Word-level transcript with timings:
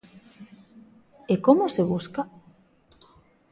¿E 1.33 1.35
como 1.45 1.65
se 1.75 1.83
busca? 1.91 2.21